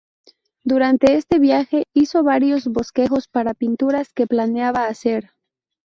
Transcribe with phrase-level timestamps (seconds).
[0.63, 5.29] Durante este viaje, hizo varios bosquejos para pinturas que planeaba hacer.